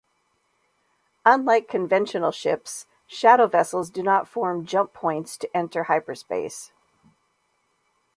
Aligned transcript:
Unlike 1.27 1.67
conventional 1.67 2.31
ships, 2.31 2.87
Shadow 3.05 3.45
vessels 3.45 3.91
do 3.91 4.01
not 4.01 4.27
form 4.27 4.65
"Jump 4.65 4.93
Points" 4.93 5.37
to 5.37 5.55
enter 5.55 5.83
Hyperspace. 5.83 6.71